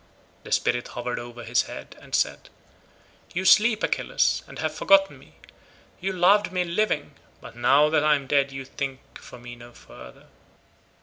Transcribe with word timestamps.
The 0.41 0.51
spirit 0.51 0.87
hovered 0.87 1.19
over 1.19 1.43
his 1.43 1.67
head 1.69 1.95
and 2.01 2.15
said— 2.15 2.49
"You 3.35 3.45
sleep, 3.45 3.83
Achilles, 3.83 4.41
and 4.47 4.57
have 4.57 4.73
forgotten 4.73 5.19
me; 5.19 5.33
you 5.99 6.11
loved 6.11 6.51
me 6.51 6.63
living, 6.63 7.13
but 7.39 7.55
now 7.55 7.87
that 7.89 8.03
I 8.03 8.15
am 8.15 8.25
dead 8.25 8.51
you 8.51 8.65
think 8.65 9.19
for 9.19 9.37
me 9.37 9.55
no 9.55 9.73
further. 9.73 10.25